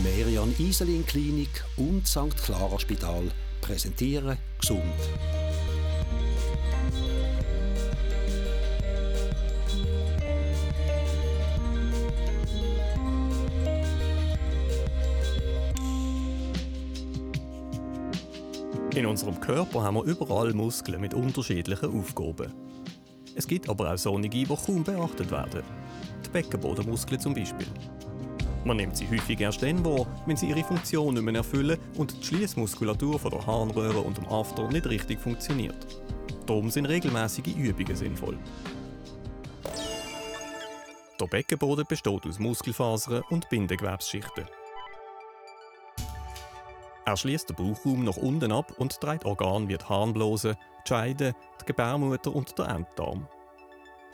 Merian 0.00 0.54
Iselin 0.58 1.04
Klinik 1.04 1.62
und 1.76 2.06
St. 2.06 2.34
Clara 2.42 2.78
Spital 2.78 3.24
präsentieren 3.60 4.38
gesund. 4.58 4.82
In 18.94 19.06
unserem 19.06 19.38
Körper 19.40 19.82
haben 19.82 19.96
wir 19.96 20.04
überall 20.04 20.54
Muskeln 20.54 21.02
mit 21.02 21.12
unterschiedlichen 21.12 22.00
Aufgaben. 22.00 22.52
Es 23.34 23.46
gibt 23.46 23.68
aber 23.68 23.92
auch 23.92 23.98
solche, 23.98 24.30
die 24.30 24.46
kaum 24.46 24.84
beachtet 24.84 25.30
werden. 25.30 25.62
Die 26.24 26.30
Beckenbodenmuskeln 26.30 27.20
zum 27.20 27.34
Beispiel. 27.34 27.66
Man 28.64 28.76
nimmt 28.76 28.96
sie 28.96 29.08
häufig 29.10 29.40
erst 29.40 29.62
dann 29.62 29.84
wahr, 29.84 30.06
wenn 30.26 30.36
sie 30.36 30.48
ihre 30.48 30.62
Funktion 30.62 31.14
nicht 31.14 31.22
mehr 31.24 31.34
erfüllen 31.34 31.78
und 31.96 32.16
die 32.16 32.24
Schließmuskulatur 32.24 33.18
der 33.18 33.46
Harnröhre 33.46 34.00
und 34.00 34.18
dem 34.18 34.28
After 34.28 34.68
nicht 34.68 34.86
richtig 34.86 35.20
funktioniert. 35.20 35.86
Darum 36.46 36.70
sind 36.70 36.86
regelmäßige 36.86 37.56
Übungen 37.56 37.96
sinnvoll. 37.96 38.38
Der 41.20 41.26
Beckenboden 41.26 41.84
besteht 41.88 42.26
aus 42.26 42.38
Muskelfasern 42.38 43.22
und 43.30 43.48
Bindegewebsschichten. 43.48 44.44
Er 47.04 47.16
schließt 47.16 47.48
den 47.48 47.56
Bauchraum 47.56 48.04
nach 48.04 48.16
unten 48.16 48.52
ab 48.52 48.74
und 48.78 49.00
trägt 49.00 49.24
Organe 49.24 49.68
wie 49.68 49.76
die 49.76 49.84
Harnblase, 49.84 50.56
die 50.84 50.88
Scheide, 50.88 51.34
die 51.60 51.66
Gebärmutter 51.66 52.34
und 52.34 52.56
der 52.58 52.68
Enddarm. 52.68 53.26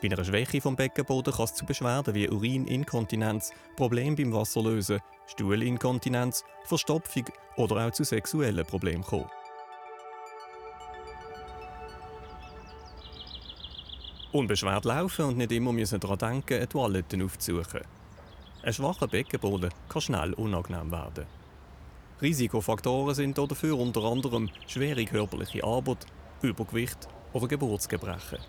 Bei 0.01 0.07
einer 0.07 0.23
Schwäche 0.23 0.61
vom 0.61 0.77
Beckenboden 0.77 1.33
kann 1.33 1.43
es 1.43 1.53
zu 1.53 1.65
Beschwerden 1.65 2.15
wie 2.15 2.29
Urininkontinenz, 2.29 3.51
Probleme 3.75 4.15
beim 4.15 4.31
Wasserlösen, 4.31 5.01
Stuhlinkontinenz, 5.27 6.45
Verstopfung 6.63 7.25
oder 7.57 7.85
auch 7.85 7.91
zu 7.91 8.05
sexuellen 8.05 8.65
Problemen 8.65 9.03
kommen. 9.03 9.29
Unbeschwert 14.31 14.85
laufen 14.85 15.25
und 15.25 15.37
nicht 15.37 15.51
immer 15.51 15.73
müssen 15.73 15.99
daran 15.99 16.17
denken, 16.19 16.53
eine 16.53 16.69
Toilette 16.69 17.21
aufzusuchen. 17.21 17.81
Ein 18.63 18.73
schwacher 18.73 19.07
Beckenboden 19.07 19.71
kann 19.89 20.01
schnell 20.01 20.33
unangenehm 20.33 20.91
werden. 20.91 21.25
Risikofaktoren 22.21 23.15
sind 23.15 23.37
dafür 23.37 23.77
unter 23.77 24.03
anderem 24.03 24.49
schwere 24.67 25.03
körperliche 25.03 25.63
Arbeit, 25.63 26.05
Übergewicht 26.41 27.09
oder 27.33 27.47
Geburtsgebrechen. 27.47 28.39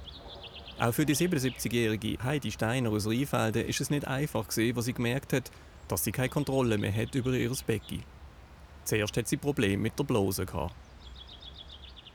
Auch 0.81 0.95
für 0.95 1.05
die 1.05 1.15
77-jährige 1.15 2.17
Heidi 2.25 2.51
Steiner 2.51 2.89
aus 2.89 3.07
Rheinfelden 3.07 3.67
ist 3.67 3.83
es 3.83 3.91
nicht 3.91 4.07
einfach 4.09 4.49
gewesen, 4.49 4.75
was 4.75 4.87
sie 4.87 4.95
gemerkt 4.95 5.35
hat, 5.35 5.51
dass 5.89 6.05
sie 6.05 6.11
keine 6.11 6.31
Kontrolle 6.31 6.79
mehr 6.79 6.91
hat 6.91 7.15
über 7.15 7.33
ihr 7.33 7.53
Becken. 7.67 8.03
Zuerst 8.85 9.15
hat 9.15 9.29
sie 9.29 9.37
Probleme 9.37 9.83
mit 9.83 9.99
der 9.99 10.05
Blase 10.05 10.47
gehabt. 10.47 10.75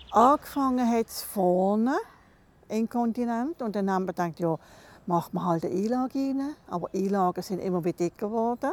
Angefangen 0.09 0.89
hat 0.89 1.05
es 1.05 1.21
vorne, 1.21 1.95
Inkontinent, 2.67 3.61
und 3.61 3.75
dann 3.75 3.91
haben 3.91 4.05
wir 4.05 4.13
gedacht, 4.13 4.39
ja, 4.39 4.57
macht 5.05 5.35
man 5.35 5.45
halt 5.45 5.63
eine 5.63 5.75
Einlage 5.75 6.17
rein. 6.17 6.55
Aber 6.67 6.89
Einlagen 6.91 7.43
sind 7.43 7.59
immer 7.59 7.85
wieder 7.85 7.97
dicker 7.97 8.29
geworden. 8.29 8.71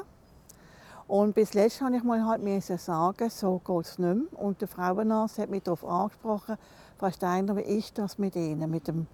Und 1.06 1.34
bis 1.34 1.52
letztes 1.52 1.82
habe 1.82 1.98
ich 1.98 2.02
mal 2.02 2.24
halt 2.24 2.62
sagen, 2.62 3.28
so 3.28 3.60
geht 3.62 3.84
es 3.84 3.98
nicht 3.98 4.32
mehr. 4.32 4.40
Und 4.40 4.58
der 4.62 4.68
Frauenarzt 4.68 5.36
hat 5.36 5.50
mich 5.50 5.64
darauf 5.64 5.84
angesprochen, 5.84 6.56
Frau 6.96 7.10
Steiner, 7.10 7.54
wie 7.56 7.60
ist 7.60 7.98
das 7.98 8.16
mit 8.16 8.36
Ihnen, 8.36 8.70
mit 8.70 8.88
dem 8.88 9.06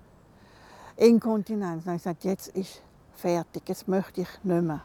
Inkontinenz? 0.98 1.86
Und 1.86 1.94
ich 1.94 2.02
gesagt, 2.02 2.24
jetzt 2.24 2.48
ist 2.48 2.82
fertig, 3.14 3.62
jetzt 3.66 3.86
möchte 3.88 4.22
ich 4.22 4.28
nicht 4.42 4.62
mehr. 4.62 4.82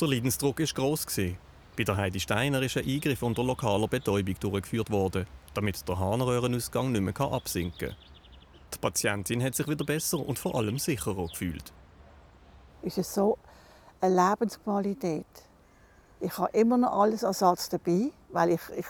Der 0.00 0.08
Leidensdruck 0.08 0.60
war 0.60 0.66
gross. 0.66 1.06
Bei 1.76 1.82
der 1.82 1.96
Heidi 1.96 2.20
Steiner 2.20 2.62
ist 2.62 2.76
ein 2.76 2.84
Eingriff 2.84 3.22
unter 3.22 3.42
lokaler 3.42 3.88
Betäubung 3.88 4.36
durchgeführt 4.38 4.90
worden, 4.90 5.26
damit 5.54 5.88
der 5.88 5.98
Harnröhrenausgang 5.98 6.92
nicht 6.92 7.00
mehr 7.00 7.20
absinken 7.20 7.88
kann. 7.88 7.96
Die 8.72 8.78
Patientin 8.78 9.42
hat 9.42 9.56
sich 9.56 9.66
wieder 9.66 9.84
besser 9.84 10.18
und 10.18 10.38
vor 10.38 10.54
allem 10.54 10.78
sicherer 10.78 11.26
gefühlt. 11.26 11.72
Ist 12.82 12.98
es 12.98 13.12
so 13.12 13.38
eine 14.00 14.14
Lebensqualität? 14.14 15.26
Ich 16.20 16.38
habe 16.38 16.56
immer 16.56 16.76
noch 16.76 16.92
alles 16.92 17.24
Ersatz 17.24 17.68
dabei, 17.68 18.10
weil 18.30 18.50
ich, 18.50 18.60
ich 18.76 18.86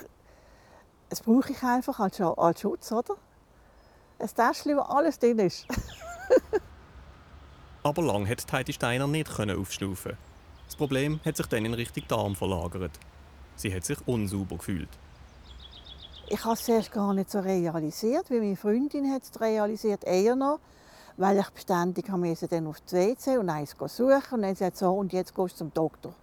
das 1.08 1.22
brauche 1.22 1.52
ich 1.52 1.62
einfach 1.62 2.00
als, 2.00 2.20
als 2.20 2.60
Schutz, 2.60 2.92
oder? 2.92 3.16
Ein 4.24 4.30
Täschchen, 4.34 4.74
wo 4.78 4.80
alles 4.80 5.18
drin 5.18 5.38
ist. 5.38 5.66
Aber 7.82 8.02
lang 8.02 8.26
hat 8.26 8.50
Heidi 8.50 8.72
Steiner 8.72 9.06
nicht 9.06 9.28
aufschnaufen. 9.38 10.16
Das 10.64 10.76
Problem 10.76 11.20
hat 11.26 11.36
sich 11.36 11.44
dann 11.44 11.66
in 11.66 11.74
Richtung 11.74 12.04
Darm 12.08 12.34
verlagert. 12.34 12.92
Sie 13.54 13.74
hat 13.74 13.84
sich 13.84 13.98
unsauber 14.06 14.56
gefühlt. 14.56 14.88
Ich 16.30 16.42
habe 16.42 16.54
es 16.54 16.64
zuerst 16.64 16.90
gar 16.90 17.12
nicht 17.12 17.30
so 17.30 17.40
realisiert, 17.40 18.30
wie 18.30 18.40
meine 18.40 18.56
Freundin 18.56 19.12
hat 19.12 19.24
es 19.24 19.38
realisiert, 19.38 20.04
eher 20.04 20.36
noch, 20.36 20.58
weil 21.18 21.38
ich 21.38 21.50
beständig 21.50 22.08
musste 22.08 22.48
dann 22.48 22.66
auf 22.66 22.80
die 22.80 22.96
WC 22.96 23.36
und 23.36 23.50
eins 23.50 23.76
suchen 23.78 24.22
und 24.30 24.40
dann 24.40 24.56
sagt 24.56 24.78
so 24.78 24.90
und 24.90 25.12
jetzt 25.12 25.34
gehst 25.34 25.56
du 25.56 25.58
zum 25.58 25.74
Doktor. 25.74 26.14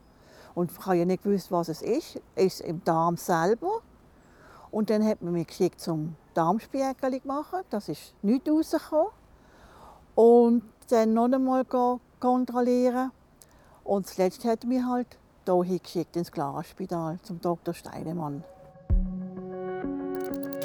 Und 0.56 0.72
ich 0.72 0.86
habe 0.88 0.96
ja 0.96 1.06
nicht 1.06 1.22
gewusst, 1.22 1.52
was 1.52 1.70
es 1.70 1.84
ist. 1.84 2.20
Es 2.34 2.46
ist 2.46 2.62
im 2.62 2.84
Darm 2.84 3.16
selber. 3.16 3.82
Und 4.72 4.90
dann 4.90 5.06
hat 5.06 5.22
man 5.22 5.34
mich 5.34 5.46
geschickt 5.46 5.80
zum 5.80 6.16
Darmspiegel 6.34 7.22
machen. 7.24 7.62
Das 7.70 7.90
ist 7.90 8.14
nicht 8.22 8.50
rausgekommen. 8.50 9.08
Und 10.16 10.64
dann 10.90 11.14
noch 11.14 11.32
einmal 11.32 11.66
kontrollieren. 12.20 13.12
Und 13.84 14.08
zuletzt 14.08 14.46
hat 14.46 14.64
mich 14.66 14.84
halt 14.84 15.18
hier 15.46 15.80
geschickt 15.80 16.16
ins 16.16 16.32
Klarspital 16.32 17.20
zum 17.24 17.42
Dr. 17.42 17.74
Steinemann. 17.74 18.44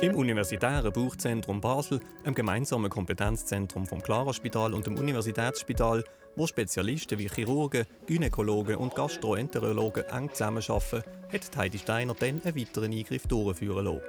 Im 0.03 0.15
Universitären 0.15 0.93
Bauchzentrum 0.93 1.61
Basel, 1.63 2.01
einem 2.23 2.35
gemeinsamen 2.35 2.91
Kompetenzzentrum 2.91 3.87
vom 3.87 4.03
Clara-Spital 4.03 4.75
und 4.75 4.87
dem 4.87 4.99
Universitätsspital, 4.99 6.05
wo 6.37 6.47
Spezialisten 6.47 7.19
wie 7.19 7.31
Chirurgen, 7.31 7.87
Gynäkologen 8.07 8.77
und 8.77 8.95
Gastroenterologen 8.95 10.05
eng 10.05 10.31
zusammenarbeiten, 10.31 11.03
hat 11.33 11.57
Heidi 11.57 11.79
Steiner 11.79 12.15
dann 12.15 12.43
einen 12.45 12.55
weiteren 12.55 12.93
Eingriff 12.93 13.27
durchführen 13.27 13.87
lassen. 13.87 14.03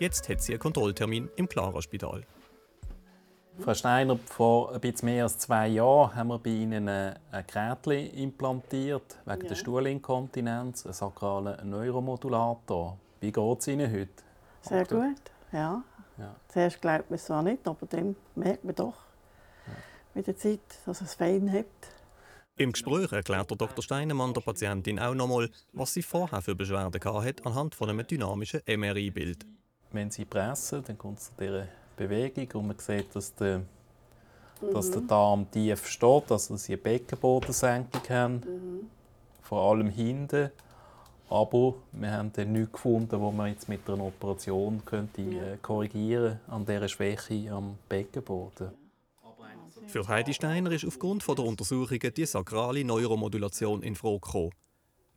Jetzt 0.00 0.28
hat 0.28 0.42
sie 0.42 0.52
einen 0.52 0.60
Kontrolltermin 0.60 1.30
im 1.36 1.48
Clara-Spital. 1.48 2.24
Frau 3.60 3.74
Steiner, 3.74 4.18
vor 4.18 4.72
ein 4.72 4.80
bisschen 4.80 5.06
mehr 5.06 5.22
als 5.22 5.38
zwei 5.38 5.68
Jahren 5.68 6.14
haben 6.16 6.28
wir 6.28 6.38
bei 6.40 6.50
Ihnen 6.50 6.88
ein 6.88 7.16
Gerät 7.46 8.14
implantiert, 8.14 9.18
wegen 9.24 9.42
ja. 9.42 9.48
der 9.48 9.54
Stuhlinkontinenz, 9.54 10.84
einen 10.84 10.92
sakralen 10.92 11.70
Neuromodulator. 11.70 12.98
Wie 13.20 13.30
geht 13.30 13.58
es 13.60 13.68
Ihnen 13.68 13.92
heute? 13.92 14.24
Sehr 14.62 14.84
gut, 14.84 15.30
ja. 15.52 15.84
ja. 16.18 16.36
Zuerst 16.48 16.82
glaubt 16.82 17.10
man 17.10 17.14
es 17.14 17.26
zwar 17.26 17.44
nicht, 17.44 17.66
aber 17.68 17.86
dann 17.86 18.16
merkt 18.34 18.64
man 18.64 18.74
doch 18.74 18.96
ja. 19.68 19.74
mit 20.14 20.26
der 20.26 20.36
Zeit, 20.36 20.60
dass 20.84 21.00
es 21.00 21.14
fein 21.14 21.52
hat. 21.52 21.66
Im 22.56 22.72
Gespräch 22.72 23.12
erklärt 23.12 23.50
der 23.50 23.56
Dr. 23.56 23.82
Steinemann 23.82 24.34
der 24.34 24.40
Patientin 24.40 24.98
auch 24.98 25.14
nochmal, 25.14 25.48
was 25.72 25.94
sie 25.94 26.02
vorher 26.02 26.42
für 26.42 26.56
Beschwerden 26.56 26.92
hatte, 26.92 27.44
anhand 27.44 27.76
von 27.76 27.88
einem 27.88 28.04
dynamischen 28.04 28.62
MRI-Bild. 28.66 29.46
Wenn 29.94 30.10
sie 30.10 30.24
pressen, 30.24 30.82
dann 30.84 30.98
kommt 30.98 31.20
es 31.20 31.26
zu 31.26 31.32
dieser 31.38 31.68
Bewegung 31.96 32.48
und 32.60 32.66
man 32.66 32.78
sieht, 32.78 33.14
dass 33.14 33.32
der, 33.36 33.58
mhm. 33.58 34.72
dass 34.72 34.90
der 34.90 35.02
Darm 35.02 35.48
tief 35.52 35.86
steht, 35.86 36.32
also 36.32 36.54
dass 36.54 36.64
sie 36.64 36.72
eine 36.72 36.82
Beckenbodensenkung 36.82 38.02
haben, 38.08 38.34
mhm. 38.34 38.90
vor 39.40 39.70
allem 39.70 39.88
hinten. 39.88 40.50
Aber 41.30 41.74
wir 41.92 42.10
haben 42.10 42.32
dann 42.32 42.52
nichts 42.52 42.72
gefunden, 42.72 43.20
wo 43.20 43.30
man 43.30 43.52
jetzt 43.52 43.68
mit 43.68 43.88
einer 43.88 44.04
Operation 44.04 44.82
könnte, 44.84 45.22
äh, 45.22 45.56
korrigieren 45.62 46.40
an 46.48 46.66
dieser 46.66 46.88
Schwäche 46.88 47.52
am 47.52 47.78
Beckenboden. 47.88 48.72
Für 49.86 50.08
Heidi 50.08 50.34
Steiner 50.34 50.72
ist 50.72 50.84
aufgrund 50.84 51.26
der 51.28 51.44
Untersuchungen 51.44 52.12
die 52.14 52.26
sakrale 52.26 52.84
Neuromodulation 52.84 53.82
in 53.82 53.94
Frage 53.94 54.20
gekommen. 54.20 54.50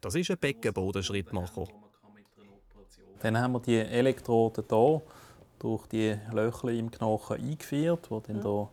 Das 0.01 0.13
ist 0.13 0.29
ein 0.29 0.37
Beckenbodenschrittmacher. 0.37 1.67
Dann 3.21 3.37
haben 3.37 3.53
wir 3.53 3.59
die 3.59 3.77
Elektroden 3.77 4.63
hier 4.69 5.01
durch 5.59 5.87
die 5.87 6.15
Löcher 6.31 6.69
im 6.69 6.91
Knochen 6.91 7.37
eingeführt, 7.37 8.09
die 8.09 8.33
dann 8.33 8.41
hier 8.41 8.69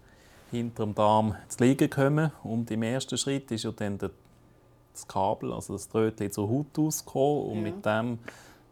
hinter 0.51 0.85
dem 0.85 0.95
Darm 0.95 1.35
zu 1.49 1.65
liegen 1.65 1.91
kommen. 1.91 2.31
Und 2.43 2.71
im 2.71 2.83
ersten 2.83 3.19
Schritt 3.19 3.51
ist 3.51 3.65
ja 3.65 3.73
dann 3.73 3.99
das 3.99 5.09
Kabel, 5.09 5.53
also 5.53 5.75
das 5.75 5.89
Drötchen 5.89 6.31
zur 6.31 6.49
Haut 6.49 6.79
ausgekommen 6.79 7.45
und 7.45 7.57
ja. 7.57 7.63
mit 7.63 7.87
dem 7.87 8.19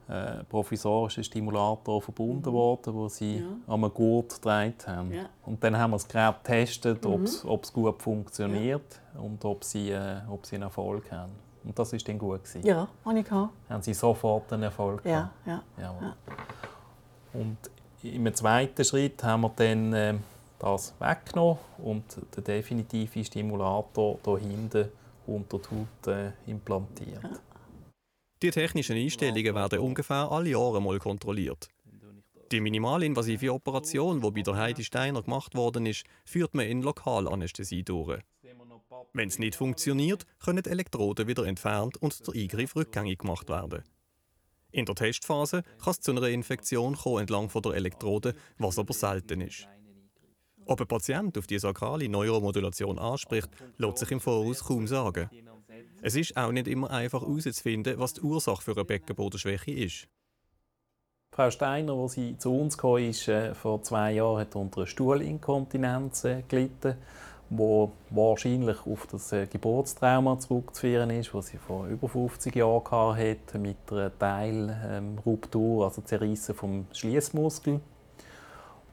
äh, 0.08 0.44
provisorischen 0.44 1.24
Stimulator 1.24 2.02
verbunden 2.02 2.50
mhm. 2.50 2.54
worden, 2.54 2.94
wo 2.94 3.08
sie 3.08 3.38
ja. 3.38 3.74
einem 3.74 3.92
Gurt 3.92 4.34
gedreht 4.34 4.86
haben. 4.86 5.12
Ja. 5.12 5.24
Und 5.46 5.62
dann 5.64 5.76
haben 5.76 5.92
wir 5.92 5.96
das 5.96 6.08
Gerät 6.08 6.44
getestet, 6.44 7.04
mhm. 7.04 7.26
ob 7.44 7.64
es 7.64 7.72
gut 7.72 8.02
funktioniert 8.02 9.00
und 9.14 9.44
ob 9.44 9.64
sie, 9.64 9.90
äh, 9.90 10.18
ob 10.28 10.44
sie 10.46 10.56
einen 10.56 10.64
Erfolg 10.64 11.10
haben. 11.10 11.32
Und 11.64 11.78
das 11.78 11.92
war 11.92 11.98
dann 12.00 12.18
gut. 12.18 12.44
Gewesen. 12.44 12.66
Ja, 12.66 12.88
habe 13.04 13.18
ich 13.18 13.24
gehabt. 13.24 13.52
Haben 13.68 13.82
sie 13.82 13.94
sofort 13.94 14.52
einen 14.52 14.64
Erfolg 14.64 15.04
ja, 15.04 15.30
gehabt? 15.44 15.64
Ja, 15.78 15.94
ja. 16.00 16.16
Und 17.32 17.56
im 18.02 18.34
zweiten 18.34 18.84
Schritt 18.84 19.22
haben 19.22 19.42
wir 19.42 19.52
dann 19.56 19.92
äh, 19.92 20.14
das 20.58 20.94
weggenommen 20.98 21.58
und 21.78 22.04
den 22.36 22.44
definitiven 22.44 23.24
Stimulator 23.24 24.18
hier 24.24 24.38
hinten 24.38 24.88
unter 25.26 25.58
die 25.58 25.68
Haut 25.68 26.06
äh, 26.06 26.32
implantiert. 26.46 27.22
Die 28.42 28.50
technischen 28.50 28.96
Einstellungen 28.96 29.54
werden 29.54 29.78
ungefähr 29.78 30.30
alle 30.30 30.50
Jahre 30.50 30.82
mal 30.82 30.98
kontrolliert. 30.98 31.68
Die 32.50 32.60
minimalinvasive 32.60 33.52
Operation, 33.52 34.20
die 34.20 34.30
bei 34.30 34.42
der 34.42 34.56
Heidi 34.56 34.84
Steiner 34.84 35.22
gemacht 35.22 35.54
worden 35.54 35.86
ist, 35.86 36.04
führt 36.24 36.54
man 36.54 36.66
in 36.66 36.82
Lokalanästhesie 36.82 37.82
durch. 37.82 38.20
Wenn 39.12 39.28
es 39.28 39.38
nicht 39.38 39.56
funktioniert, 39.56 40.26
können 40.44 40.62
die 40.62 40.70
Elektroden 40.70 41.26
wieder 41.26 41.44
entfernt 41.46 41.96
und 41.98 42.26
der 42.26 42.34
Eingriff 42.34 42.76
rückgängig 42.76 43.18
gemacht 43.18 43.48
werden. 43.48 43.82
In 44.70 44.86
der 44.86 44.94
Testphase 44.94 45.62
kann 45.82 45.90
es 45.90 46.00
zu 46.00 46.12
einer 46.12 46.28
Infektion 46.28 46.96
kommen 46.96 47.20
entlang 47.20 47.48
der 47.48 47.74
Elektrode, 47.74 48.34
was 48.58 48.78
aber 48.78 48.94
selten 48.94 49.42
ist. 49.42 49.68
Ob 50.64 50.80
ein 50.80 50.86
Patient 50.86 51.36
auf 51.36 51.46
die 51.46 51.58
sakrale 51.58 52.08
Neuromodulation 52.08 52.98
anspricht, 52.98 53.50
lässt 53.76 53.98
sich 53.98 54.10
im 54.10 54.20
Voraus 54.20 54.64
kaum 54.64 54.86
sagen. 54.86 55.28
Es 56.00 56.16
ist 56.16 56.36
auch 56.36 56.52
nicht 56.52 56.68
immer 56.68 56.90
einfach 56.90 57.22
herauszufinden, 57.22 57.98
was 57.98 58.14
die 58.14 58.22
Ursache 58.22 58.62
für 58.62 58.72
eine 58.72 58.84
Beckenbodenschwäche 58.84 59.72
ist. 59.72 60.08
Frau 61.34 61.50
Steiner, 61.50 61.94
als 61.94 62.12
sie 62.12 62.36
zu 62.36 62.54
uns 62.54 62.76
kam, 62.76 62.98
ist, 62.98 63.26
äh, 63.28 63.54
vor 63.54 63.82
zwei 63.82 64.12
Jahren 64.12 64.40
hat 64.40 64.54
unter 64.54 64.78
einer 64.78 64.86
Stuhlinkontinenz 64.86 66.24
äh, 66.24 66.42
gelitten, 66.46 66.96
wo 67.54 67.92
wahrscheinlich 68.08 68.78
auf 68.86 69.06
das 69.10 69.30
äh, 69.32 69.46
Geburtstrauma 69.46 70.38
zurückzuführen 70.38 71.10
ist, 71.10 71.34
das 71.34 71.48
sie 71.48 71.58
vor 71.58 71.86
über 71.86 72.08
50 72.08 72.56
Jahren 72.56 73.16
hatte, 73.16 73.58
mit 73.58 73.76
einer 73.90 74.18
Teilruptur, 74.18 75.84
also 75.84 76.00
Zerrissen 76.00 76.54
vom 76.54 76.86
Schließmuskel. 76.92 77.80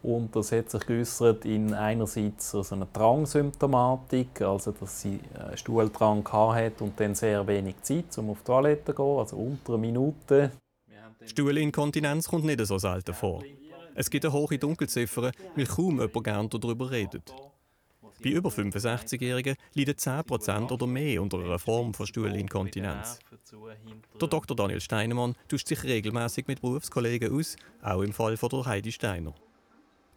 Und 0.01 0.35
das 0.35 0.51
hat 0.51 0.69
sich 0.69 0.85
geäußert 0.85 1.45
in 1.45 1.73
einerseits 1.73 2.51
so 2.51 2.63
einer 2.71 2.87
Drangsymptomatik, 2.91 4.41
also 4.41 4.71
dass 4.71 5.01
sie 5.01 5.19
Stuhldrang 5.55 6.27
hatte 6.31 6.83
und 6.83 6.99
dann 6.99 7.15
sehr 7.15 7.45
wenig 7.47 7.81
Zeit, 7.81 8.17
um 8.17 8.29
auf 8.29 8.39
die 8.39 8.45
Toilette 8.45 8.93
zu 8.93 8.93
gehen, 8.93 9.19
also 9.19 9.37
unter 9.37 9.73
einer 9.73 9.81
Minute. 9.81 10.51
Stuhlinkontinenz 11.25 12.27
kommt 12.27 12.45
nicht 12.45 12.65
so 12.65 12.77
selten 12.77 13.13
vor. 13.13 13.41
Es 13.95 14.09
gibt 14.09 14.23
eine 14.25 14.33
hohe 14.33 14.57
Dunkelziffer, 14.57 15.31
weil 15.55 15.65
kaum 15.65 15.99
jemand 15.99 16.23
gerne 16.23 16.49
darüber 16.49 16.91
redet. 16.91 17.33
Bei 18.21 18.29
über 18.31 18.49
65-Jährigen 18.49 19.55
leiden 19.73 19.95
10% 19.95 20.71
oder 20.71 20.87
mehr 20.87 21.21
unter 21.21 21.39
einer 21.39 21.59
Form 21.59 21.93
von 21.93 22.05
Stuhlinkontinenz. 22.05 23.19
Der 24.19 24.27
Dr. 24.27 24.57
Daniel 24.57 24.81
Steinemann 24.81 25.35
tauscht 25.47 25.67
sich 25.67 25.83
regelmäßig 25.83 26.47
mit 26.47 26.61
Berufskollegen 26.61 27.37
aus, 27.37 27.55
auch 27.81 28.01
im 28.01 28.11
Fall 28.11 28.35
von 28.35 28.49
der 28.49 28.65
Heidi 28.65 28.91
Steiner. 28.91 29.33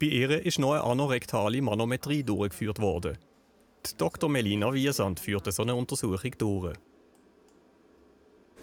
Bei 0.01 0.07
ihr 0.07 0.45
ist 0.45 0.59
noch 0.59 0.73
eine 0.73 0.83
anorektale 0.83 1.63
Manometrie 1.63 2.25
durchgeführt 2.25 2.81
worden. 2.81 3.19
Die 3.87 3.97
Dr. 3.97 4.29
Melina 4.29 4.73
Wiesand 4.73 5.21
führte 5.21 5.53
so 5.53 5.63
eine 5.63 5.77
Untersuchung 5.77 6.33
durch. 6.39 6.75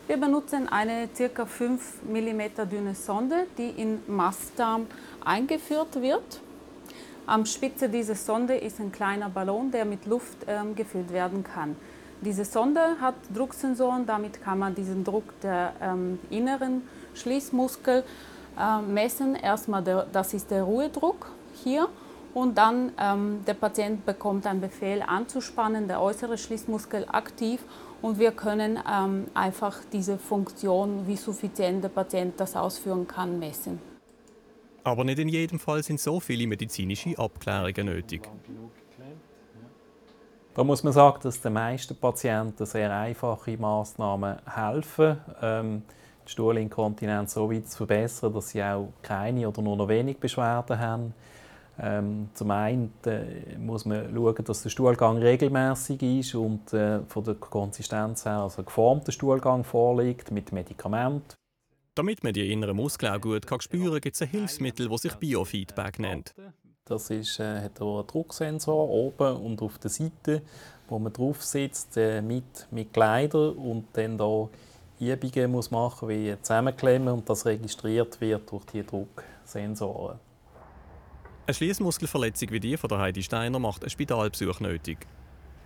Wir 0.07 0.17
benutzen 0.17 0.67
eine 0.67 1.07
ca. 1.07 1.45
5 1.45 2.03
mm 2.03 2.69
dünne 2.69 2.95
Sonde, 2.95 3.45
die 3.57 3.69
in 3.69 3.99
Mastdarm 4.07 4.87
eingeführt 5.23 6.01
wird. 6.01 6.41
Am 7.29 7.45
Spitze 7.45 7.89
dieser 7.89 8.15
Sonde 8.15 8.55
ist 8.55 8.79
ein 8.79 8.91
kleiner 8.91 9.29
Ballon, 9.29 9.69
der 9.69 9.85
mit 9.85 10.07
Luft 10.07 10.37
ähm, 10.47 10.73
gefüllt 10.73 11.13
werden 11.13 11.43
kann. 11.43 11.75
Diese 12.21 12.43
Sonde 12.43 12.81
hat 12.99 13.13
Drucksensoren, 13.35 14.07
damit 14.07 14.41
kann 14.41 14.57
man 14.57 14.73
diesen 14.73 15.03
Druck 15.03 15.39
der 15.43 15.73
ähm, 15.79 16.17
inneren 16.31 16.81
Schließmuskel 17.13 18.03
äh, 18.59 18.81
messen. 18.81 19.35
Erstmal, 19.35 19.83
der, 19.83 20.07
das 20.11 20.33
ist 20.33 20.49
der 20.49 20.63
Ruhedruck 20.63 21.27
hier 21.53 21.87
und 22.33 22.57
dann 22.57 22.93
ähm, 22.99 23.41
der 23.45 23.53
Patient 23.53 24.03
bekommt 24.07 24.47
einen 24.47 24.61
Befehl 24.61 25.03
anzuspannen, 25.03 25.87
der 25.87 26.01
äußere 26.01 26.35
Schließmuskel 26.35 27.05
aktiv 27.11 27.61
und 28.01 28.17
wir 28.17 28.31
können 28.31 28.79
ähm, 28.91 29.27
einfach 29.35 29.77
diese 29.93 30.17
Funktion, 30.17 31.05
wie 31.05 31.15
suffizient 31.15 31.83
der 31.83 31.89
Patient 31.89 32.39
das 32.39 32.55
ausführen 32.55 33.07
kann, 33.07 33.37
messen. 33.37 33.88
Aber 34.83 35.03
nicht 35.03 35.19
in 35.19 35.29
jedem 35.29 35.59
Fall 35.59 35.83
sind 35.83 35.99
so 35.99 36.19
viele 36.19 36.47
medizinische 36.47 37.17
Abklärungen 37.17 37.85
nötig. 37.85 38.29
Da 40.55 40.63
muss 40.63 40.83
man 40.83 40.93
sagen, 40.93 41.19
dass 41.23 41.41
den 41.41 41.53
meisten 41.53 41.95
Patienten 41.95 42.65
sehr 42.65 42.93
einfache 42.93 43.57
Maßnahmen 43.57 44.37
helfen. 44.45 45.17
Ähm, 45.41 45.83
die 46.27 46.31
Stuhlinkontinenz 46.31 47.33
so 47.33 47.51
weit 47.51 47.69
zu 47.69 47.77
verbessern, 47.77 48.33
dass 48.33 48.49
sie 48.49 48.63
auch 48.63 48.89
keine 49.01 49.47
oder 49.47 49.61
nur 49.61 49.77
noch 49.77 49.87
wenig 49.87 50.17
Beschwerden 50.17 50.79
haben. 50.79 51.13
Ähm, 51.81 52.29
zum 52.33 52.51
einen 52.51 52.91
äh, 53.05 53.57
muss 53.57 53.85
man 53.85 54.13
schauen, 54.13 54.43
dass 54.43 54.63
der 54.63 54.69
Stuhlgang 54.69 55.17
regelmäßig 55.17 56.01
ist 56.01 56.35
und 56.35 56.73
äh, 56.73 56.99
von 57.07 57.23
der 57.23 57.35
Konsistenz 57.35 58.25
her 58.25 58.39
also 58.39 58.63
geformter 58.63 59.13
Stuhlgang 59.13 59.63
vorliegt 59.63 60.29
mit 60.31 60.51
Medikamenten. 60.51 61.38
Damit 61.99 62.23
man 62.23 62.31
die 62.31 62.49
inneren 62.49 62.77
Muskeln 62.77 63.11
auch 63.11 63.19
gut 63.19 63.45
kann 63.45 63.59
spüren 63.59 63.91
kann, 63.91 63.99
gibt 63.99 64.15
es 64.15 64.21
ein 64.21 64.29
Hilfsmittel, 64.29 64.87
das 64.87 65.01
sich 65.01 65.13
Biofeedback 65.15 65.99
nennt. 65.99 66.33
Das 66.85 67.09
ist, 67.09 67.41
äh, 67.41 67.59
hat 67.59 67.81
einen 67.81 68.07
Drucksensor 68.07 68.87
oben 68.87 69.35
und 69.35 69.61
auf 69.61 69.77
der 69.79 69.89
Seite, 69.89 70.41
wo 70.87 70.97
man 70.97 71.11
drauf 71.11 71.43
sitzt 71.43 71.97
äh, 71.97 72.21
mit, 72.21 72.69
mit 72.71 72.93
Kleider 72.93 73.53
und 73.53 73.87
dann 73.91 74.17
da 74.17 74.47
Übungen 74.97 75.51
muss 75.51 75.71
machen 75.71 76.07
wie 76.07 76.33
zusammenklemmen 76.41 77.15
und 77.15 77.29
das 77.29 77.45
registriert 77.45 78.21
wird 78.21 78.49
durch 78.49 78.63
die 78.67 78.85
Drucksensoren. 78.85 80.19
Eine 81.47 81.53
Schließmuskelverletzung 81.53 82.49
wie 82.51 82.61
die 82.61 82.77
von 82.77 82.87
der 82.87 82.99
Heidi 82.99 83.23
Steiner 83.23 83.59
macht 83.59 83.83
einen 83.83 83.89
Spitalbesuch 83.89 84.61
nötig. 84.61 85.05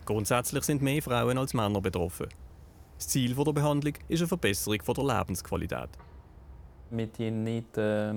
Grundsätzlich 0.06 0.64
sind 0.64 0.82
mehr 0.82 1.04
Frauen 1.04 1.38
als 1.38 1.54
Männer 1.54 1.80
betroffen. 1.80 2.30
Das 2.98 3.08
Ziel 3.08 3.36
der 3.36 3.54
Behandlung 3.54 3.94
ist 4.08 4.22
eine 4.22 4.28
Verbesserung 4.28 4.80
der 4.84 5.04
Lebensqualität. 5.20 5.90
Mit 6.94 7.20
ihnen 7.20 7.44
nicht 7.44 7.78
äh, 7.78 8.12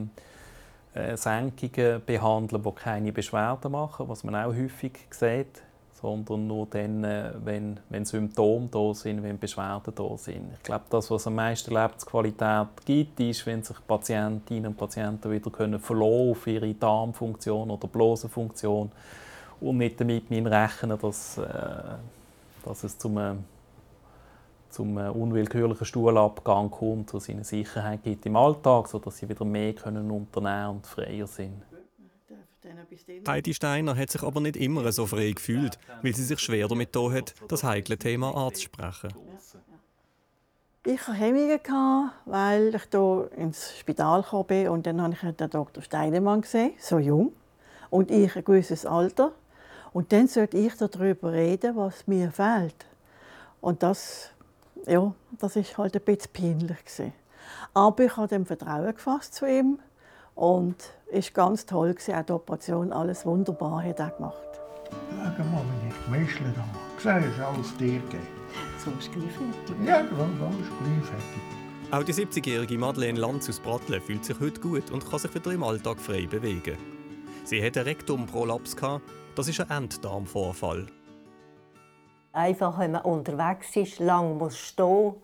äh, 0.94 1.16
Senkungen 1.16 2.02
behandeln, 2.04 2.62
die 2.62 2.72
keine 2.72 3.12
Beschwerden 3.12 3.72
machen, 3.72 4.08
was 4.08 4.24
man 4.24 4.36
auch 4.36 4.54
häufig 4.54 4.92
sieht 5.10 5.62
sondern 6.00 6.46
nur 6.46 6.66
dann, 6.66 7.04
äh, 7.04 7.32
wenn, 7.44 7.80
wenn 7.88 8.04
Symptome 8.04 8.68
da 8.70 8.92
sind, 8.94 9.22
wenn 9.22 9.38
Beschwerden 9.38 9.94
da 9.94 10.16
sind. 10.16 10.52
Ich 10.54 10.62
glaube, 10.62 10.84
das, 10.90 11.10
was 11.10 11.26
am 11.26 11.36
meisten 11.36 11.74
Lebensqualität 11.74 12.68
gibt, 12.84 13.18
ist, 13.20 13.46
wenn 13.46 13.62
sich 13.62 13.76
Patientinnen 13.86 14.68
und 14.68 14.76
Patienten 14.76 15.30
wieder 15.30 15.50
können 15.50 15.80
verlassen 15.80 16.30
auf 16.30 16.46
ihre 16.46 16.74
Darmfunktion 16.74 17.70
oder 17.70 17.88
Blasenfunktion 17.88 18.92
und 19.60 19.76
nicht 19.78 20.00
damit 20.00 20.30
rechnen, 20.30 20.98
dass, 21.00 21.38
äh, 21.38 21.44
dass 22.64 22.84
es 22.84 22.98
zum, 22.98 23.16
äh, 23.16 23.34
zum 24.76 24.98
unwillkürlichen 24.98 25.86
Stuhlabgang 25.86 26.70
kommt, 26.70 27.14
was 27.14 27.30
ihnen 27.30 27.44
Sicherheit 27.44 28.02
gibt 28.02 28.26
im 28.26 28.36
Alltag, 28.36 28.88
sodass 28.88 29.16
sie 29.16 29.28
wieder 29.28 29.46
mehr 29.46 29.72
können 29.72 30.10
unternehmen 30.10 30.76
und 30.76 30.86
freier 30.86 31.26
sind. 31.26 31.62
Heidi 33.26 33.54
Steiner 33.54 33.96
hat 33.96 34.10
sich 34.10 34.22
aber 34.22 34.40
nicht 34.40 34.56
immer 34.56 34.90
so 34.92 35.06
frei 35.06 35.30
gefühlt, 35.30 35.78
weil 36.02 36.14
sie 36.14 36.24
sich 36.24 36.40
schwer 36.40 36.68
damit 36.68 36.92
getan 36.92 37.14
hat, 37.14 37.34
das 37.48 37.64
heikle 37.64 37.96
Thema 37.96 38.34
anzusprechen. 38.36 39.14
Ich 40.84 41.00
hatte 41.00 41.18
Hemmungen, 41.18 42.10
weil 42.26 42.74
ich 42.74 42.82
hier 42.90 43.30
ins 43.36 43.78
Spital 43.78 44.22
kam 44.22 44.44
und 44.68 44.86
dann 44.86 45.00
habe 45.00 45.14
ich 45.14 45.36
den 45.36 45.50
Dr. 45.50 45.82
Steinemann 45.82 46.42
gesehen, 46.42 46.72
so 46.78 46.98
jung, 46.98 47.32
und 47.88 48.10
ich 48.10 48.36
ein 48.36 48.44
gewisses 48.44 48.84
Alter. 48.84 49.32
Und 49.92 50.12
dann 50.12 50.28
sollte 50.28 50.58
ich 50.58 50.74
darüber 50.76 51.32
reden, 51.32 51.76
was 51.76 52.06
mir 52.06 52.30
fehlt. 52.30 52.86
Und 53.60 53.82
das, 53.82 54.30
ja, 54.86 55.12
das 55.38 55.56
ist 55.56 55.76
halt 55.78 55.96
ein 55.96 56.02
bisschen 56.02 56.32
peinlich 56.32 57.12
Aber 57.74 58.04
ich 58.04 58.16
habe 58.16 58.28
dem 58.28 58.46
Vertrauen 58.46 58.94
gefasst 58.94 59.34
zu 59.34 59.46
ihm 59.46 59.78
und 60.34 60.76
es 61.10 61.34
war 61.36 61.46
ganz 61.46 61.66
toll, 61.66 61.94
auch 61.96 62.22
die 62.22 62.32
Operation, 62.32 62.92
alles 62.92 63.24
wunderbar 63.24 63.82
hat 63.82 64.00
er 64.00 64.10
gemacht. 64.10 64.36
Schau 64.90 65.44
mal, 65.44 65.62
wenn 65.80 65.88
ich 65.88 65.94
die 66.04 66.10
Mischle 66.10 66.54
da 66.56 67.20
siehst, 67.20 67.40
alles 67.40 67.76
dir 67.76 68.00
geht. 68.10 68.20
So 68.78 68.90
ist 68.92 69.12
gleich 69.12 69.32
fertig. 69.32 69.86
Ja, 69.86 70.02
genau, 70.02 70.26
so 70.38 70.46
ist 70.60 70.70
gleich 70.78 71.04
fertig. 71.04 71.42
Auch 71.90 72.02
die 72.02 72.14
70-jährige 72.14 72.78
Madeleine 72.78 73.18
Lanz 73.18 73.48
aus 73.48 73.60
Brattle 73.60 74.00
fühlt 74.00 74.24
sich 74.24 74.38
heute 74.40 74.60
gut 74.60 74.90
und 74.90 75.08
kann 75.08 75.18
sich 75.18 75.34
wieder 75.34 75.52
im 75.52 75.62
Alltag 75.62 76.00
frei 76.00 76.26
bewegen. 76.26 76.76
Sie 77.44 77.64
hatte 77.64 77.80
einen 77.80 77.88
Rektumprolaps. 77.88 78.76
Das 79.36 79.48
ist 79.48 79.60
ein 79.60 79.70
Enddarmvorfall. 79.70 80.86
Einfach, 82.36 82.78
wenn 82.78 82.92
man 82.92 83.00
unterwegs 83.00 83.74
ist, 83.76 83.98
lang 83.98 84.36
muss 84.36 84.58
stehen 84.58 85.14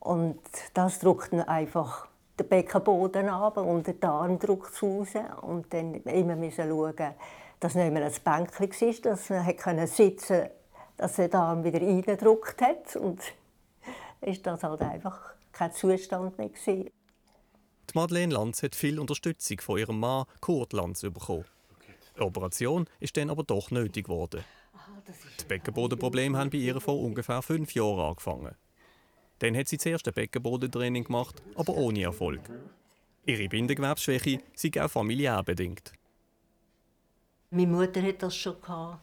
und 0.00 0.40
das 0.74 0.98
drückt 0.98 1.32
einfach 1.32 2.08
den 2.36 2.48
Beckenboden 2.48 3.28
ab 3.28 3.58
und 3.58 3.86
der 3.86 3.94
Darm 3.94 4.40
drückt 4.40 4.82
raus. 4.82 5.10
Und 5.42 5.72
dann 5.72 5.94
immer 6.02 6.34
müssen 6.34 6.68
schauen, 6.68 7.14
dass 7.60 7.76
nicht 7.76 7.92
mehr 7.92 8.04
ein 8.04 8.12
Bänkchen 8.24 8.70
war, 8.70 9.12
dass 9.12 9.30
man 9.30 9.56
können 9.56 9.86
sitzen 9.86 10.48
dass 10.96 11.14
der 11.14 11.28
Darm 11.28 11.62
wieder 11.62 11.80
reingedrückt 11.80 12.60
hat. 12.60 12.96
Und 12.96 13.20
ist 14.20 14.44
das 14.44 14.64
halt 14.64 14.80
einfach 14.80 15.34
kein 15.52 15.72
Zustand 15.72 16.36
mehr. 16.38 16.48
Gewesen. 16.48 16.90
Die 17.88 17.94
Madeleine 17.94 18.34
Lanz 18.34 18.64
hat 18.64 18.74
viel 18.74 18.98
Unterstützung 18.98 19.60
von 19.60 19.78
ihrem 19.78 20.00
Mann 20.00 20.24
Kurt 20.40 20.72
Lanz 20.72 21.02
bekommen. 21.02 21.44
Die 22.16 22.20
Operation 22.20 22.86
ist 22.98 23.16
dann 23.16 23.30
aber 23.30 23.44
doch 23.44 23.70
nötig 23.70 24.06
geworden. 24.06 24.44
Die 25.40 25.44
Beckenbodenprobleme 25.46 26.38
haben 26.38 26.50
bei 26.50 26.58
ihr 26.58 26.80
vor 26.80 27.00
ungefähr 27.00 27.42
fünf 27.42 27.74
Jahren 27.74 28.00
angefangen. 28.00 28.54
Dann 29.40 29.56
hat 29.56 29.68
sie 29.68 29.78
zuerst 29.78 30.06
ein 30.08 30.14
Beckenbodentraining 30.14 31.04
gemacht, 31.04 31.42
aber 31.54 31.74
ohne 31.74 32.02
Erfolg. 32.02 32.40
Ihre 33.26 33.48
Bindegewebsschwäche 33.48 34.40
sei 34.54 34.70
auch 34.82 34.90
familiär 34.90 35.42
bedingt. 35.42 35.92
Meine 37.50 37.66
Mutter 37.66 38.02
hat 38.02 38.22
das 38.22 38.36
schon 38.36 38.60
gehabt 38.60 39.00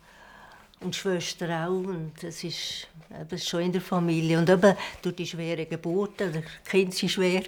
und 0.82 0.94
die 0.94 0.98
Schwester 0.98 1.68
auch. 1.68 1.70
Und 1.70 2.12
das 2.22 2.44
ist 2.44 2.88
eben 3.20 3.40
schon 3.40 3.62
in 3.62 3.72
der 3.72 3.82
Familie. 3.82 4.38
Und 4.40 4.50
eben 4.50 4.76
durch 5.02 5.16
die 5.16 5.26
schweren 5.26 5.70
Geburten, 5.70 6.34
die 6.34 6.70
Kinder 6.70 6.96
waren 6.96 7.10
schwer. 7.10 7.44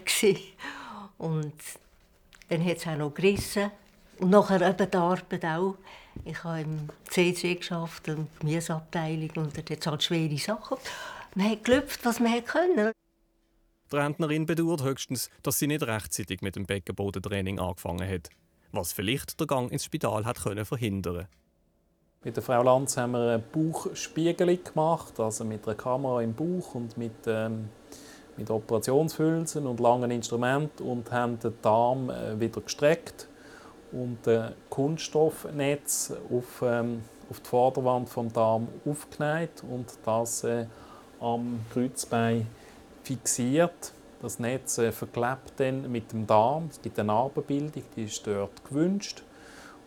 Und 1.17 1.53
dann 2.49 2.65
hat 2.65 2.77
es 2.77 2.87
auch 2.87 2.97
noch 2.97 3.13
gerissen. 3.13 3.71
Und 4.19 4.29
nachher 4.29 4.61
eben 4.61 4.89
die 4.89 4.97
Arbeit 4.97 5.45
auch. 5.45 5.75
Ich 6.25 6.43
habe 6.43 6.61
im 6.61 6.89
CC 7.05 7.55
geschafft, 7.55 8.07
in 8.07 8.15
der 8.15 8.25
Gemüseabteilung, 8.39 9.31
und 9.35 9.57
dort 9.57 9.69
hat 9.69 9.79
es 9.79 9.87
halt 9.87 10.03
schwere 10.03 10.37
Sachen. 10.37 10.77
Man 11.35 11.49
hat 11.49 11.63
gelüpft, 11.63 12.05
was 12.05 12.19
man 12.19 12.43
können. 12.45 12.91
Die 13.91 13.95
Rentnerin 13.95 14.45
bedauert 14.45 14.83
höchstens, 14.83 15.29
dass 15.41 15.59
sie 15.59 15.67
nicht 15.67 15.83
rechtzeitig 15.83 16.41
mit 16.41 16.55
dem 16.55 16.65
Beckenbodentraining 16.65 17.59
angefangen 17.59 18.07
hat, 18.09 18.29
was 18.71 18.93
vielleicht 18.93 19.39
der 19.39 19.47
Gang 19.47 19.71
ins 19.71 19.85
Spital 19.85 20.25
hat 20.25 20.41
können 20.41 20.65
verhindern. 20.65 21.27
Mit 22.23 22.37
der 22.37 22.43
Frau 22.43 22.63
Lanz 22.63 22.95
haben 22.95 23.11
wir 23.11 23.19
eine 23.19 23.39
Bauchspiegelung 23.39 24.63
gemacht, 24.63 25.19
also 25.19 25.43
mit 25.43 25.67
einer 25.67 25.75
Kamera 25.75 26.21
im 26.21 26.33
Bauch 26.33 26.73
und 26.75 26.97
mit, 26.97 27.11
ähm, 27.27 27.69
mit 28.37 28.49
Operationshülsen 28.49 29.67
und 29.67 29.79
langen 29.81 30.09
Instrumenten 30.09 30.87
und 30.87 31.11
haben 31.11 31.37
den 31.39 31.53
Darm 31.61 32.09
äh, 32.09 32.39
wieder 32.39 32.61
gestreckt 32.61 33.27
und 33.93 34.27
ein 34.27 34.53
Kunststoffnetz 34.69 36.13
auf, 36.31 36.61
ähm, 36.63 37.03
auf 37.29 37.39
die 37.39 37.47
Vorderwand 37.47 38.09
vom 38.09 38.31
Darm 38.33 38.67
aufgenäht 38.85 39.63
und 39.69 39.85
das 40.03 40.43
äh, 40.43 40.65
am 41.19 41.59
Kreuzbein 41.71 42.47
fixiert. 43.03 43.93
Das 44.21 44.39
Netz 44.39 44.77
äh, 44.77 44.91
verklebt 44.91 45.53
dann 45.57 45.91
mit 45.91 46.11
dem 46.11 46.25
Darm. 46.25 46.67
Es 46.71 46.81
gibt 46.81 46.97
eine 46.99 47.07
Narbenbildung, 47.07 47.83
die 47.95 48.03
ist 48.03 48.25
dort 48.25 48.63
gewünscht 48.65 49.23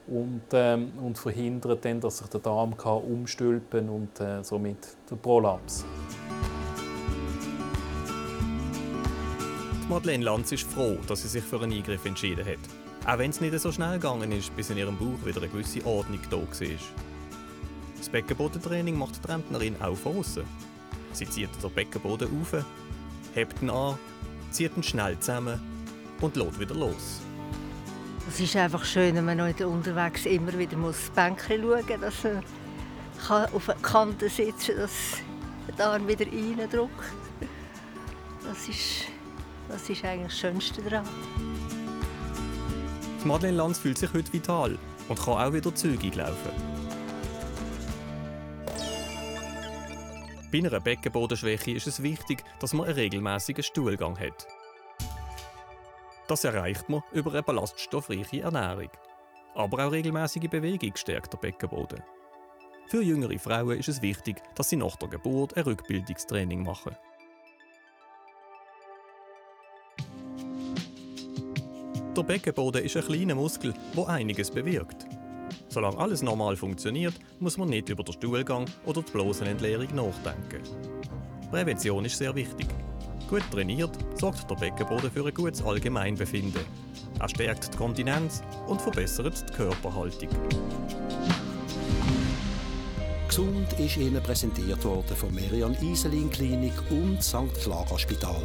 und, 0.07 0.43
ähm, 0.53 0.93
und 1.03 1.19
verhindert 1.19 1.85
dann, 1.85 2.01
dass 2.01 2.19
sich 2.19 2.29
der 2.29 2.41
Darm 2.41 2.77
kann 2.77 2.99
umstülpen 2.99 3.89
und 3.89 4.21
äh, 4.21 4.43
somit 4.45 4.79
der 5.11 5.17
Prolaps. 5.17 5.85
Madeleine 9.89 10.25
Lanz 10.25 10.53
ist 10.53 10.69
froh, 10.69 10.97
dass 11.07 11.23
sie 11.23 11.29
sich 11.29 11.45
für 11.45 11.61
einen 11.61 11.73
Eingriff 11.73 12.05
entschieden 12.05 12.45
hat. 12.45 12.86
Auch 13.07 13.19
wenn 13.19 13.31
es 13.31 13.41
nicht 13.41 13.57
so 13.61 13.71
schnell 13.71 14.01
gegangen 14.01 14.33
ist, 14.33 14.55
bis 14.57 14.69
in 14.71 14.79
ihrem 14.79 14.97
Bauch 14.97 15.25
wieder 15.25 15.41
eine 15.41 15.49
gewisse 15.49 15.85
Ordnung 15.87 16.19
da 16.29 16.39
war. 16.39 16.79
Das 17.97 18.09
Beckenbodentraining 18.09 18.99
macht 18.99 19.23
die 19.23 19.31
Rentnerin 19.31 19.81
auch 19.81 19.95
von 19.95 20.19
außen. 20.19 20.43
Sie 21.13 21.29
zieht 21.31 21.51
den 21.63 21.71
Beckenboden 21.71 22.29
auf, 22.41 22.65
hebt 23.33 23.63
ihn 23.63 23.71
an, 23.71 23.97
zieht 24.51 24.77
ihn 24.77 24.83
schnell 24.83 25.17
zusammen 25.21 25.61
und 26.21 26.35
lässt 26.35 26.59
wieder 26.59 26.75
los. 26.75 27.21
Es 28.29 28.41
ist 28.41 28.57
einfach 28.57 28.85
schön, 28.85 29.15
wenn 29.15 29.25
man 29.25 29.41
unterwegs 29.41 30.27
immer 30.27 30.59
wieder 30.59 30.77
das 30.77 31.09
Bänkchen 31.11 31.63
schauen 31.63 32.01
muss, 32.01 32.23
dass 32.23 32.25
man 33.29 33.47
auf 33.55 33.67
der 33.67 33.75
Kante 33.77 34.29
sitzen 34.29 34.75
kann, 34.75 34.81
dass 34.83 35.77
der 35.79 35.87
Arm 35.87 36.09
wieder 36.09 36.27
reindrückt. 36.27 36.91
Das 38.43 38.69
ist, 38.69 39.05
das 39.69 39.89
ist 39.89 40.05
eigentlich 40.05 40.33
das 40.33 40.41
Schönste 40.41 40.83
daran. 40.83 41.07
Madeleine 43.27 43.57
Lanz 43.57 43.79
fühlt 43.79 43.99
sich 43.99 44.13
heute 44.13 44.33
vital 44.33 44.79
und 45.09 45.19
kann 45.19 45.35
auch 45.35 45.53
wieder 45.53 45.75
zügig 45.75 46.15
laufen. 46.15 46.51
Bei 50.53 50.59
einer 50.59 50.81
Beckenbodenschwäche 50.81 51.73
ist 51.73 51.89
es 51.89 52.03
wichtig, 52.03 52.45
dass 52.61 52.73
man 52.73 52.87
einen 52.87 52.95
regelmäßigen 52.95 53.65
Stuhlgang 53.65 54.19
hat. 54.19 54.47
Das 56.29 56.45
erreicht 56.45 56.89
man 56.89 57.03
über 57.13 57.33
eine 57.33 57.43
ballaststoffreiche 57.43 58.43
Ernährung. 58.43 58.91
Aber 59.55 59.87
auch 59.87 59.93
regelmäßige 59.93 60.49
Bewegung 60.49 60.95
stärkt 60.95 61.33
der 61.33 61.39
Beckenboden. 61.39 62.03
Für 62.89 63.03
jüngere 63.03 63.39
Frauen 63.39 63.79
ist 63.79 63.89
es 63.89 64.03
wichtig, 64.03 64.43
dass 64.55 64.69
sie 64.69 64.77
nach 64.77 64.97
der 64.97 65.09
Geburt 65.09 65.57
ein 65.57 65.65
Rückbildungstraining 65.65 66.63
machen. 66.63 66.97
Der 72.17 72.23
Beckenboden 72.23 72.83
ist 72.83 72.97
ein 72.97 73.05
kleiner 73.05 73.35
Muskel, 73.35 73.75
der 73.95 74.09
einiges 74.09 74.51
bewirkt. 74.51 75.07
Solange 75.69 75.99
alles 75.99 76.23
normal 76.23 76.57
funktioniert, 76.57 77.13
muss 77.41 77.59
man 77.59 77.69
nicht 77.69 77.91
über 77.91 78.03
den 78.03 78.15
Stuhlgang 78.15 78.65
oder 78.87 79.03
die 79.03 79.13
Blosenentleerung 79.13 79.95
nachdenken. 79.95 80.63
Prävention 81.51 82.07
ist 82.07 82.17
sehr 82.17 82.35
wichtig. 82.35 82.69
Gut 83.29 83.43
trainiert 83.51 83.91
sorgt 84.19 84.51
der 84.51 84.55
Beckenboden 84.55 85.11
für 85.11 85.27
ein 85.27 85.35
gutes 85.35 85.63
Allgemeinbefinden. 85.63 86.63
Er 87.21 87.29
stärkt 87.29 87.75
die 87.75 87.77
Kontinenz 87.77 88.43
und 88.67 88.81
verbessert 88.81 89.45
die 89.51 89.53
Körperhaltung. 89.53 90.31
Gesund 93.29 93.79
ist 93.79 93.99
Ihnen 93.99 94.23
präsentiert 94.23 94.83
worden 94.87 95.15
von 95.15 95.35
Merian 95.35 95.77
Iselin 95.83 96.31
Klinik 96.31 96.73
und 96.91 97.23
St. 97.23 97.53
Clara 97.63 97.99
Spital. 97.99 98.43